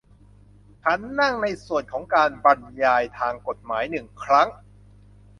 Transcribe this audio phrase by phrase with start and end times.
[0.83, 4.47] ฉันนั่งในส่วนของการบรรยายทางกฎหมายหนึ่งครั้ง